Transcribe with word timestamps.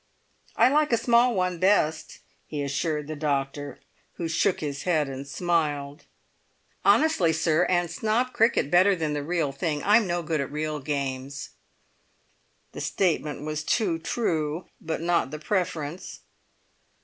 "I 0.55 0.67
like 0.67 0.91
a 0.91 0.97
small 0.97 1.35
one 1.35 1.59
best," 1.59 2.21
he 2.47 2.63
assured 2.63 3.05
the 3.05 3.15
doctor, 3.15 3.79
who 4.13 4.27
shook 4.27 4.59
his 4.59 4.81
head 4.81 5.07
and 5.07 5.27
smiled. 5.27 6.05
"Honestly, 6.83 7.31
sir, 7.31 7.65
and 7.65 7.87
snob 7.91 8.33
cricket 8.33 8.71
better 8.71 8.95
than 8.95 9.13
the 9.13 9.21
real 9.21 9.51
thing! 9.51 9.83
I'm 9.83 10.07
no 10.07 10.23
good 10.23 10.41
at 10.41 10.51
real 10.51 10.79
games." 10.79 11.51
The 12.71 12.81
statement 12.81 13.45
was 13.45 13.63
too 13.63 13.99
true, 13.99 14.65
but 14.81 15.01
not 15.01 15.29
the 15.29 15.37
preference. 15.37 16.21